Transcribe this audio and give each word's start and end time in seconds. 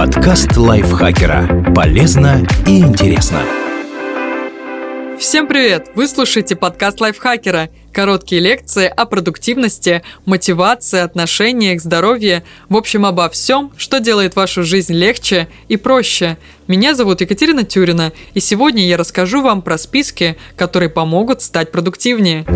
Подкаст 0.00 0.56
лайфхакера. 0.56 1.74
Полезно 1.76 2.40
и 2.66 2.78
интересно. 2.78 3.42
Всем 5.18 5.46
привет! 5.46 5.90
Вы 5.94 6.08
слушаете 6.08 6.56
подкаст 6.56 7.02
лайфхакера. 7.02 7.68
Короткие 7.92 8.40
лекции 8.40 8.86
о 8.86 9.04
продуктивности, 9.04 10.02
мотивации, 10.24 11.00
отношениях, 11.00 11.82
здоровье. 11.82 12.44
В 12.70 12.78
общем, 12.78 13.04
обо 13.04 13.28
всем, 13.28 13.72
что 13.76 14.00
делает 14.00 14.36
вашу 14.36 14.62
жизнь 14.62 14.94
легче 14.94 15.48
и 15.68 15.76
проще. 15.76 16.38
Меня 16.66 16.94
зовут 16.94 17.20
Екатерина 17.20 17.64
Тюрина, 17.64 18.14
и 18.32 18.40
сегодня 18.40 18.86
я 18.86 18.96
расскажу 18.96 19.42
вам 19.42 19.60
про 19.60 19.76
списки, 19.76 20.38
которые 20.56 20.88
помогут 20.88 21.42
стать 21.42 21.70
продуктивнее. 21.70 22.46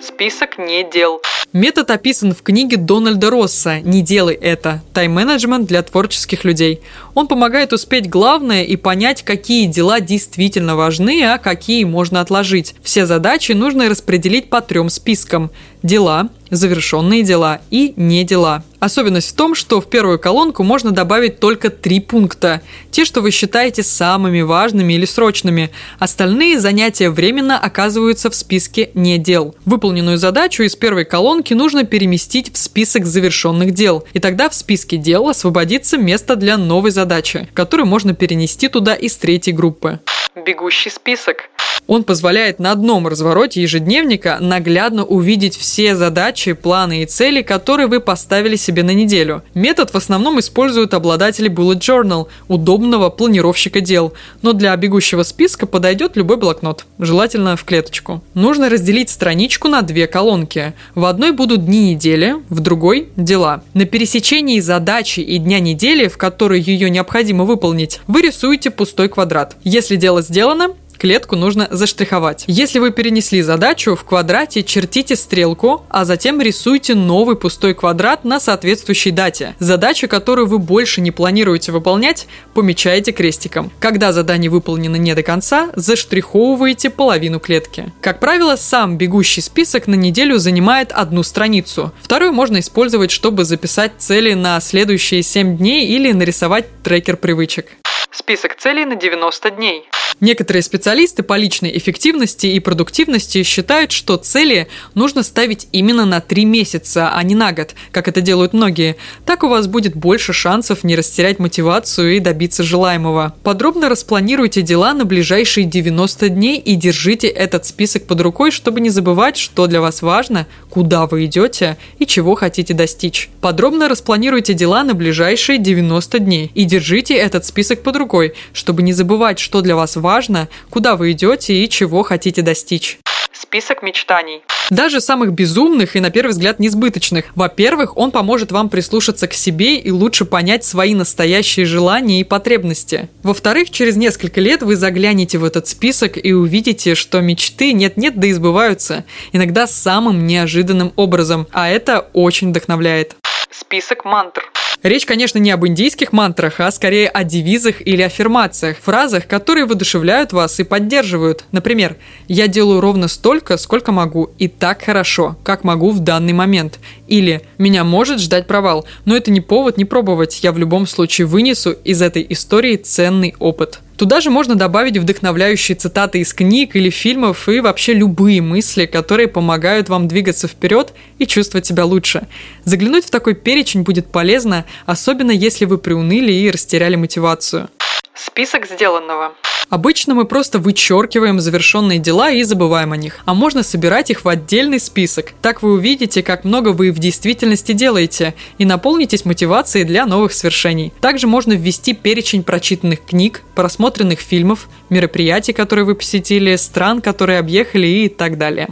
Список 0.00 0.56
не 0.56 0.90
дел. 0.90 1.20
Метод 1.56 1.90
описан 1.90 2.34
в 2.34 2.42
книге 2.42 2.76
Дональда 2.76 3.30
Росса 3.30 3.80
«Не 3.80 4.02
делай 4.02 4.34
это. 4.34 4.82
Тайм-менеджмент 4.92 5.66
для 5.66 5.82
творческих 5.82 6.44
людей». 6.44 6.82
Он 7.14 7.28
помогает 7.28 7.72
успеть 7.72 8.10
главное 8.10 8.62
и 8.62 8.76
понять, 8.76 9.22
какие 9.22 9.64
дела 9.64 10.00
действительно 10.00 10.76
важны, 10.76 11.24
а 11.24 11.38
какие 11.38 11.84
можно 11.84 12.20
отложить. 12.20 12.74
Все 12.82 13.06
задачи 13.06 13.52
нужно 13.52 13.88
распределить 13.88 14.50
по 14.50 14.60
трем 14.60 14.90
спискам– 14.90 15.50
дела, 15.82 16.28
завершенные 16.50 17.22
дела 17.22 17.60
и 17.70 17.94
не 17.96 18.24
дела. 18.24 18.64
Особенность 18.78 19.30
в 19.30 19.34
том, 19.34 19.54
что 19.54 19.80
в 19.80 19.88
первую 19.88 20.18
колонку 20.18 20.62
можно 20.62 20.92
добавить 20.92 21.40
только 21.40 21.70
три 21.70 21.98
пункта. 22.00 22.60
Те, 22.90 23.04
что 23.04 23.20
вы 23.20 23.30
считаете 23.30 23.82
самыми 23.82 24.42
важными 24.42 24.92
или 24.92 25.06
срочными. 25.06 25.70
Остальные 25.98 26.60
занятия 26.60 27.10
временно 27.10 27.58
оказываются 27.58 28.30
в 28.30 28.34
списке 28.34 28.90
«не 28.94 29.18
дел». 29.18 29.54
Выполненную 29.64 30.18
задачу 30.18 30.62
из 30.62 30.76
первой 30.76 31.04
колонки 31.04 31.54
нужно 31.54 31.84
переместить 31.84 32.52
в 32.52 32.58
список 32.58 33.06
завершенных 33.06 33.72
дел. 33.72 34.04
И 34.12 34.20
тогда 34.20 34.48
в 34.48 34.54
списке 34.54 34.98
дел 34.98 35.28
освободится 35.28 35.96
место 35.96 36.36
для 36.36 36.56
новой 36.56 36.90
задачи, 36.90 37.48
которую 37.54 37.86
можно 37.86 38.14
перенести 38.14 38.68
туда 38.68 38.94
из 38.94 39.16
третьей 39.16 39.54
группы. 39.54 40.00
Бегущий 40.36 40.90
список. 40.90 41.48
Он 41.86 42.02
позволяет 42.02 42.58
на 42.58 42.72
одном 42.72 43.06
развороте 43.06 43.62
ежедневника 43.62 44.38
наглядно 44.40 45.04
увидеть 45.04 45.56
все 45.56 45.94
задачи, 45.94 46.52
планы 46.52 47.02
и 47.02 47.06
цели, 47.06 47.42
которые 47.42 47.86
вы 47.86 48.00
поставили 48.00 48.56
себе 48.56 48.82
на 48.82 48.90
неделю. 48.90 49.42
Метод 49.54 49.90
в 49.90 49.94
основном 49.94 50.40
используют 50.40 50.94
обладатели 50.94 51.48
Bullet 51.48 51.78
Journal, 51.78 52.26
удобного 52.48 53.08
планировщика 53.10 53.80
дел, 53.80 54.14
но 54.42 54.52
для 54.52 54.74
бегущего 54.76 55.22
списка 55.22 55.66
подойдет 55.66 56.16
любой 56.16 56.38
блокнот, 56.38 56.86
желательно 56.98 57.56
в 57.56 57.64
клеточку. 57.64 58.22
Нужно 58.34 58.68
разделить 58.68 59.10
страничку 59.10 59.68
на 59.68 59.82
две 59.82 60.08
колонки. 60.08 60.74
В 60.94 61.04
одной 61.04 61.30
будут 61.30 61.66
дни 61.66 61.92
недели, 61.92 62.36
в 62.48 62.60
другой– 62.60 63.08
дела. 63.16 63.62
На 63.74 63.84
пересечении 63.84 64.58
задачи 64.58 65.20
и 65.20 65.38
дня 65.38 65.60
недели, 65.60 66.08
в 66.08 66.18
которой 66.18 66.60
ее 66.60 66.90
необходимо 66.90 67.44
выполнить, 67.44 68.00
вы 68.08 68.22
рисуете 68.22 68.70
пустой 68.70 69.08
квадрат. 69.08 69.56
Если 69.62 69.94
дело 69.94 70.20
сделано, 70.26 70.74
Клетку 70.98 71.36
нужно 71.36 71.68
заштриховать. 71.70 72.44
Если 72.46 72.78
вы 72.78 72.90
перенесли 72.90 73.42
задачу, 73.42 73.96
в 73.96 74.04
квадрате 74.04 74.62
чертите 74.62 75.16
стрелку, 75.16 75.84
а 75.88 76.04
затем 76.04 76.40
рисуйте 76.40 76.94
новый 76.94 77.36
пустой 77.36 77.74
квадрат 77.74 78.24
на 78.24 78.40
соответствующей 78.40 79.10
дате. 79.10 79.54
Задачу, 79.58 80.08
которую 80.08 80.46
вы 80.46 80.58
больше 80.58 81.00
не 81.00 81.10
планируете 81.10 81.72
выполнять, 81.72 82.26
помечаете 82.54 83.12
крестиком. 83.12 83.70
Когда 83.78 84.12
задание 84.12 84.50
выполнено 84.50 84.96
не 84.96 85.14
до 85.14 85.22
конца, 85.22 85.70
заштриховываете 85.74 86.90
половину 86.90 87.40
клетки. 87.40 87.92
Как 88.00 88.20
правило, 88.20 88.56
сам 88.56 88.96
бегущий 88.96 89.42
список 89.42 89.86
на 89.86 89.94
неделю 89.94 90.38
занимает 90.38 90.92
одну 90.92 91.22
страницу. 91.22 91.92
Вторую 92.00 92.32
можно 92.32 92.60
использовать, 92.60 93.10
чтобы 93.10 93.44
записать 93.44 93.92
цели 93.98 94.32
на 94.32 94.60
следующие 94.60 95.22
7 95.22 95.58
дней 95.58 95.86
или 95.86 96.12
нарисовать 96.12 96.66
трекер 96.82 97.16
привычек. 97.16 97.66
Список 98.10 98.56
целей 98.56 98.86
на 98.86 98.96
90 98.96 99.50
дней. 99.50 99.88
Некоторые 100.20 100.62
специалисты 100.62 101.22
по 101.22 101.36
личной 101.36 101.76
эффективности 101.76 102.46
и 102.46 102.58
продуктивности 102.58 103.42
считают, 103.42 103.92
что 103.92 104.16
цели 104.16 104.66
нужно 104.94 105.22
ставить 105.22 105.68
именно 105.72 106.06
на 106.06 106.22
3 106.22 106.46
месяца, 106.46 107.10
а 107.12 107.22
не 107.22 107.34
на 107.34 107.52
год, 107.52 107.74
как 107.90 108.08
это 108.08 108.22
делают 108.22 108.54
многие. 108.54 108.96
Так 109.26 109.44
у 109.44 109.48
вас 109.48 109.66
будет 109.66 109.94
больше 109.94 110.32
шансов 110.32 110.84
не 110.84 110.96
растерять 110.96 111.38
мотивацию 111.38 112.16
и 112.16 112.20
добиться 112.20 112.62
желаемого. 112.62 113.34
Подробно 113.42 113.90
распланируйте 113.90 114.62
дела 114.62 114.94
на 114.94 115.04
ближайшие 115.04 115.66
90 115.66 116.30
дней 116.30 116.58
и 116.60 116.76
держите 116.76 117.26
этот 117.26 117.66
список 117.66 118.06
под 118.06 118.22
рукой, 118.22 118.52
чтобы 118.52 118.80
не 118.80 118.88
забывать, 118.88 119.36
что 119.36 119.66
для 119.66 119.82
вас 119.82 120.00
важно, 120.00 120.46
куда 120.70 121.06
вы 121.06 121.26
идете 121.26 121.76
и 121.98 122.06
чего 122.06 122.36
хотите 122.36 122.72
достичь. 122.72 123.28
Подробно 123.42 123.86
распланируйте 123.86 124.54
дела 124.54 124.82
на 124.82 124.94
ближайшие 124.94 125.58
90 125.58 126.18
дней 126.20 126.50
и 126.54 126.64
держите 126.64 127.14
этот 127.14 127.44
список 127.44 127.82
под 127.82 127.96
рукой, 127.96 128.32
чтобы 128.54 128.82
не 128.82 128.94
забывать, 128.94 129.38
что 129.38 129.60
для 129.60 129.76
вас 129.76 129.96
важно 129.96 130.05
важно, 130.06 130.48
куда 130.70 130.94
вы 130.94 131.10
идете 131.10 131.52
и 131.52 131.68
чего 131.68 132.04
хотите 132.04 132.40
достичь. 132.40 133.00
Список 133.32 133.82
мечтаний. 133.82 134.42
Даже 134.70 135.00
самых 135.00 135.32
безумных 135.32 135.96
и, 135.96 136.00
на 136.00 136.10
первый 136.10 136.30
взгляд, 136.30 136.60
несбыточных. 136.60 137.26
Во-первых, 137.34 137.96
он 137.96 138.12
поможет 138.12 138.52
вам 138.52 138.68
прислушаться 138.68 139.26
к 139.26 139.34
себе 139.34 139.78
и 139.78 139.90
лучше 139.90 140.24
понять 140.24 140.64
свои 140.64 140.94
настоящие 140.94 141.66
желания 141.66 142.20
и 142.20 142.24
потребности. 142.24 143.08
Во-вторых, 143.24 143.70
через 143.70 143.96
несколько 143.96 144.40
лет 144.40 144.62
вы 144.62 144.76
заглянете 144.76 145.38
в 145.38 145.44
этот 145.44 145.66
список 145.66 146.24
и 146.24 146.32
увидите, 146.32 146.94
что 146.94 147.20
мечты 147.20 147.72
нет-нет 147.72 148.18
да 148.18 148.30
избываются. 148.30 149.04
Иногда 149.32 149.66
самым 149.66 150.24
неожиданным 150.24 150.92
образом. 150.94 151.48
А 151.52 151.68
это 151.68 152.08
очень 152.12 152.50
вдохновляет. 152.50 153.16
Список 153.50 154.04
мантр. 154.04 154.42
Речь, 154.82 155.06
конечно, 155.06 155.38
не 155.38 155.50
об 155.50 155.66
индийских 155.66 156.12
мантрах, 156.12 156.60
а 156.60 156.70
скорее 156.70 157.08
о 157.08 157.24
девизах 157.24 157.84
или 157.84 158.02
аффирмациях, 158.02 158.76
фразах, 158.78 159.26
которые 159.26 159.64
воодушевляют 159.64 160.32
вас 160.32 160.60
и 160.60 160.64
поддерживают. 160.64 161.44
Например, 161.50 161.96
«Я 162.28 162.46
делаю 162.46 162.80
ровно 162.80 163.08
столько, 163.08 163.56
сколько 163.56 163.90
могу, 163.90 164.30
и 164.38 164.48
так 164.48 164.82
хорошо, 164.82 165.36
как 165.42 165.64
могу 165.64 165.90
в 165.90 166.00
данный 166.00 166.34
момент». 166.34 166.78
Или 167.08 167.42
«Меня 167.58 167.84
может 167.84 168.20
ждать 168.20 168.46
провал, 168.46 168.86
но 169.04 169.16
это 169.16 169.30
не 169.30 169.40
повод 169.40 169.78
не 169.78 169.84
пробовать, 169.84 170.40
я 170.42 170.52
в 170.52 170.58
любом 170.58 170.86
случае 170.86 171.26
вынесу 171.26 171.72
из 171.72 172.02
этой 172.02 172.26
истории 172.28 172.76
ценный 172.76 173.34
опыт». 173.38 173.80
Туда 173.96 174.20
же 174.20 174.30
можно 174.30 174.56
добавить 174.56 174.98
вдохновляющие 174.98 175.74
цитаты 175.74 176.20
из 176.20 176.34
книг 176.34 176.76
или 176.76 176.90
фильмов 176.90 177.48
и 177.48 177.60
вообще 177.60 177.94
любые 177.94 178.42
мысли, 178.42 178.84
которые 178.84 179.26
помогают 179.26 179.88
вам 179.88 180.06
двигаться 180.06 180.48
вперед 180.48 180.92
и 181.18 181.26
чувствовать 181.26 181.66
себя 181.66 181.86
лучше. 181.86 182.26
Заглянуть 182.64 183.06
в 183.06 183.10
такой 183.10 183.34
перечень 183.34 183.82
будет 183.82 184.06
полезно, 184.08 184.66
особенно 184.84 185.30
если 185.30 185.64
вы 185.64 185.78
приуныли 185.78 186.32
и 186.32 186.50
растеряли 186.50 186.96
мотивацию. 186.96 187.70
Список 188.16 188.66
сделанного. 188.66 189.34
Обычно 189.68 190.14
мы 190.14 190.24
просто 190.24 190.58
вычеркиваем 190.58 191.40
завершенные 191.40 191.98
дела 191.98 192.30
и 192.30 192.42
забываем 192.44 192.92
о 192.92 192.96
них. 192.96 193.20
А 193.24 193.34
можно 193.34 193.62
собирать 193.62 194.10
их 194.10 194.24
в 194.24 194.28
отдельный 194.28 194.78
список. 194.78 195.32
Так 195.42 195.62
вы 195.62 195.72
увидите, 195.72 196.22
как 196.22 196.44
много 196.44 196.68
вы 196.68 196.92
в 196.92 196.98
действительности 196.98 197.72
делаете 197.72 198.34
и 198.58 198.64
наполнитесь 198.64 199.24
мотивацией 199.24 199.84
для 199.84 200.06
новых 200.06 200.32
свершений. 200.32 200.92
Также 201.00 201.26
можно 201.26 201.52
ввести 201.52 201.94
перечень 201.94 202.44
прочитанных 202.44 203.04
книг, 203.04 203.42
просмотренных 203.54 204.20
фильмов, 204.20 204.68
мероприятий, 204.88 205.52
которые 205.52 205.84
вы 205.84 205.94
посетили, 205.96 206.56
стран, 206.56 207.00
которые 207.00 207.38
объехали 207.38 207.86
и 207.86 208.08
так 208.08 208.38
далее. 208.38 208.68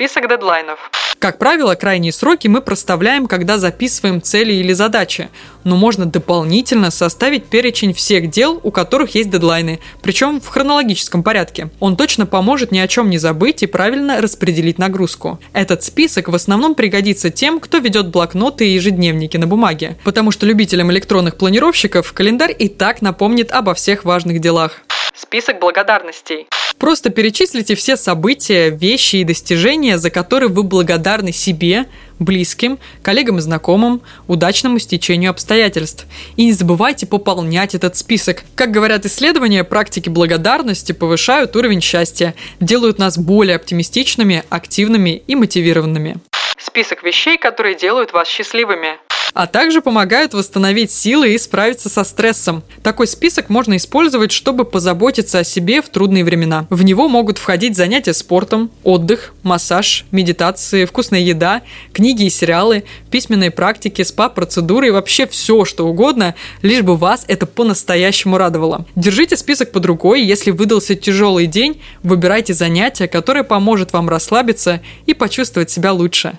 Список 0.00 0.30
дедлайнов. 0.30 0.90
Как 1.18 1.36
правило, 1.36 1.74
крайние 1.74 2.10
сроки 2.10 2.48
мы 2.48 2.62
проставляем, 2.62 3.26
когда 3.26 3.58
записываем 3.58 4.22
цели 4.22 4.54
или 4.54 4.72
задачи, 4.72 5.28
но 5.62 5.76
можно 5.76 6.06
дополнительно 6.06 6.90
составить 6.90 7.44
перечень 7.44 7.92
всех 7.92 8.30
дел, 8.30 8.58
у 8.62 8.70
которых 8.70 9.14
есть 9.14 9.28
дедлайны, 9.28 9.78
причем 10.00 10.40
в 10.40 10.48
хронологическом 10.48 11.22
порядке. 11.22 11.68
Он 11.80 11.98
точно 11.98 12.24
поможет 12.24 12.72
ни 12.72 12.78
о 12.78 12.88
чем 12.88 13.10
не 13.10 13.18
забыть 13.18 13.62
и 13.62 13.66
правильно 13.66 14.22
распределить 14.22 14.78
нагрузку. 14.78 15.38
Этот 15.52 15.82
список 15.82 16.30
в 16.30 16.34
основном 16.34 16.74
пригодится 16.74 17.28
тем, 17.28 17.60
кто 17.60 17.76
ведет 17.76 18.08
блокноты 18.08 18.66
и 18.66 18.72
ежедневники 18.72 19.36
на 19.36 19.46
бумаге, 19.46 19.98
потому 20.02 20.30
что 20.30 20.46
любителям 20.46 20.90
электронных 20.90 21.36
планировщиков 21.36 22.10
календарь 22.14 22.56
и 22.58 22.68
так 22.68 23.02
напомнит 23.02 23.52
обо 23.52 23.74
всех 23.74 24.06
важных 24.06 24.40
делах. 24.40 24.80
Список 25.20 25.58
благодарностей. 25.58 26.46
Просто 26.78 27.10
перечислите 27.10 27.74
все 27.74 27.98
события, 27.98 28.70
вещи 28.70 29.16
и 29.16 29.24
достижения, 29.24 29.98
за 29.98 30.08
которые 30.08 30.48
вы 30.48 30.62
благодарны 30.62 31.30
себе, 31.30 31.84
близким, 32.18 32.78
коллегам 33.02 33.36
и 33.36 33.42
знакомым, 33.42 34.00
удачному 34.28 34.78
стечению 34.78 35.32
обстоятельств. 35.32 36.06
И 36.36 36.46
не 36.46 36.52
забывайте 36.52 37.06
пополнять 37.06 37.74
этот 37.74 37.98
список. 37.98 38.44
Как 38.54 38.70
говорят 38.70 39.04
исследования, 39.04 39.62
практики 39.62 40.08
благодарности 40.08 40.92
повышают 40.92 41.54
уровень 41.54 41.82
счастья, 41.82 42.34
делают 42.58 42.98
нас 42.98 43.18
более 43.18 43.56
оптимистичными, 43.56 44.42
активными 44.48 45.22
и 45.26 45.34
мотивированными. 45.34 46.16
Список 46.56 47.02
вещей, 47.02 47.36
которые 47.36 47.74
делают 47.74 48.14
вас 48.14 48.26
счастливыми. 48.26 48.96
А 49.34 49.46
также 49.46 49.80
помогают 49.80 50.34
восстановить 50.34 50.90
силы 50.90 51.34
и 51.34 51.38
справиться 51.38 51.88
со 51.88 52.04
стрессом. 52.04 52.62
Такой 52.82 53.06
список 53.06 53.48
можно 53.48 53.76
использовать, 53.76 54.32
чтобы 54.32 54.64
позаботиться 54.64 55.40
о 55.40 55.44
себе 55.44 55.82
в 55.82 55.88
трудные 55.88 56.24
времена. 56.24 56.66
В 56.70 56.82
него 56.82 57.08
могут 57.08 57.38
входить 57.38 57.76
занятия 57.76 58.14
спортом, 58.14 58.70
отдых, 58.84 59.34
массаж, 59.42 60.04
медитации, 60.10 60.84
вкусная 60.84 61.20
еда, 61.20 61.62
книги 61.92 62.24
и 62.24 62.30
сериалы, 62.30 62.84
письменные 63.10 63.50
практики, 63.50 64.02
спа-процедуры 64.02 64.88
и 64.88 64.90
вообще 64.90 65.26
все, 65.26 65.64
что 65.64 65.86
угодно, 65.86 66.34
лишь 66.62 66.82
бы 66.82 66.96
вас 66.96 67.24
это 67.28 67.46
по-настоящему 67.46 68.38
радовало. 68.38 68.86
Держите 68.96 69.36
список 69.36 69.72
под 69.72 69.86
рукой, 69.86 70.22
если 70.22 70.50
выдался 70.50 70.94
тяжелый 70.94 71.46
день, 71.46 71.80
выбирайте 72.02 72.54
занятие, 72.54 73.08
которое 73.08 73.44
поможет 73.44 73.92
вам 73.92 74.08
расслабиться 74.08 74.80
и 75.06 75.14
почувствовать 75.14 75.70
себя 75.70 75.92
лучше. 75.92 76.38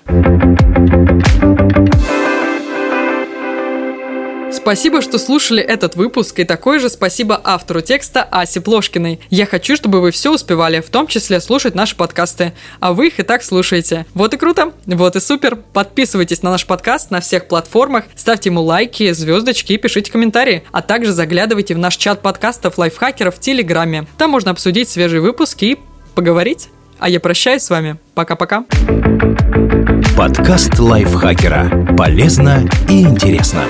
Спасибо, 4.62 5.02
что 5.02 5.18
слушали 5.18 5.60
этот 5.60 5.96
выпуск, 5.96 6.38
и 6.38 6.44
такое 6.44 6.78
же 6.78 6.88
спасибо 6.88 7.38
автору 7.42 7.80
текста 7.80 8.22
Асе 8.30 8.60
Плошкиной. 8.60 9.18
Я 9.28 9.44
хочу, 9.44 9.74
чтобы 9.74 10.00
вы 10.00 10.12
все 10.12 10.32
успевали, 10.32 10.78
в 10.78 10.88
том 10.88 11.08
числе 11.08 11.40
слушать 11.40 11.74
наши 11.74 11.96
подкасты, 11.96 12.52
а 12.78 12.92
вы 12.92 13.08
их 13.08 13.18
и 13.18 13.24
так 13.24 13.42
слушаете. 13.42 14.06
Вот 14.14 14.34
и 14.34 14.36
круто, 14.36 14.72
вот 14.86 15.16
и 15.16 15.20
супер. 15.20 15.56
Подписывайтесь 15.56 16.44
на 16.44 16.52
наш 16.52 16.64
подкаст 16.64 17.10
на 17.10 17.20
всех 17.20 17.48
платформах, 17.48 18.04
ставьте 18.14 18.50
ему 18.50 18.62
лайки, 18.62 19.10
звездочки 19.10 19.72
и 19.72 19.78
пишите 19.78 20.12
комментарии, 20.12 20.62
а 20.70 20.80
также 20.80 21.10
заглядывайте 21.10 21.74
в 21.74 21.78
наш 21.78 21.96
чат 21.96 22.22
подкастов 22.22 22.78
лайфхакеров 22.78 23.34
в 23.34 23.40
Телеграме. 23.40 24.06
Там 24.16 24.30
можно 24.30 24.52
обсудить 24.52 24.88
свежие 24.88 25.20
выпуски 25.20 25.64
и 25.64 25.78
поговорить. 26.14 26.68
А 27.00 27.08
я 27.08 27.18
прощаюсь 27.18 27.62
с 27.62 27.70
вами. 27.70 27.96
Пока-пока. 28.14 28.64
Подкаст 30.16 30.78
лайфхакера. 30.78 31.96
Полезно 31.98 32.68
и 32.88 33.02
интересно. 33.02 33.64